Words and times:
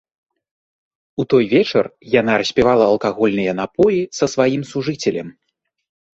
У 1.23 1.25
той 1.33 1.45
вечар 1.51 1.85
яна 2.21 2.33
распівала 2.43 2.83
алкагольныя 2.95 3.53
напоі 3.61 4.01
са 4.23 4.33
сваім 4.35 4.67
сужыцелем. 4.73 5.33